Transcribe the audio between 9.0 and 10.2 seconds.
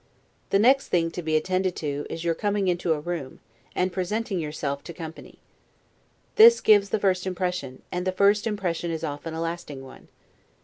often a lasting one.